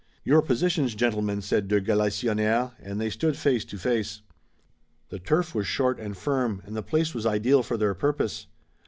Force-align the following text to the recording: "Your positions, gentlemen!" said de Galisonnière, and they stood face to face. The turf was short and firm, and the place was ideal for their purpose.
"Your 0.23 0.41
positions, 0.41 0.95
gentlemen!" 0.95 1.43
said 1.43 1.67
de 1.67 1.79
Galisonnière, 1.79 2.71
and 2.81 2.99
they 2.99 3.11
stood 3.11 3.37
face 3.37 3.63
to 3.65 3.77
face. 3.77 4.23
The 5.09 5.19
turf 5.19 5.53
was 5.53 5.67
short 5.67 5.99
and 5.99 6.17
firm, 6.17 6.63
and 6.65 6.75
the 6.75 6.81
place 6.81 7.13
was 7.13 7.27
ideal 7.27 7.61
for 7.61 7.77
their 7.77 7.93
purpose. 7.93 8.47